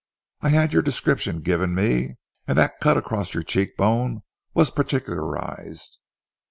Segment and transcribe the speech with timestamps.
[0.41, 2.15] I had your description given me,
[2.47, 4.23] and that cut across your cheek bone
[4.55, 5.99] was particularized.